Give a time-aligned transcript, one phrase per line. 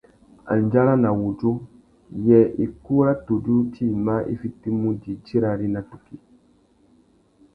[0.53, 1.51] Andjara na wudjú:
[2.27, 6.15] yê ikú râ tudju tïma i fitimú udjï tirari na tukí?